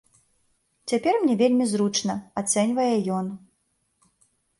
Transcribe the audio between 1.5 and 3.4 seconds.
зручна, ацэньвае ён.